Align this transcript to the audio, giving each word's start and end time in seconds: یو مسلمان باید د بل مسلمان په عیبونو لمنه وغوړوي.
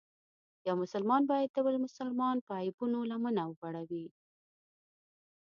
یو 0.67 0.75
مسلمان 0.83 1.21
باید 1.31 1.49
د 1.53 1.57
بل 1.65 1.75
مسلمان 1.85 2.37
په 2.47 2.53
عیبونو 2.61 2.99
لمنه 3.11 3.41
وغوړوي. 3.47 4.05